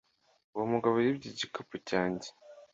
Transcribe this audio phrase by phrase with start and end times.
[0.53, 2.27] Uwo mugabo yibye igikapu cyanjye.